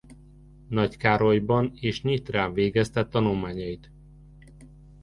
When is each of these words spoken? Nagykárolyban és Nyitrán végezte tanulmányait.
Nagykárolyban 0.67 1.71
és 1.75 2.01
Nyitrán 2.01 2.53
végezte 2.53 3.07
tanulmányait. 3.07 3.91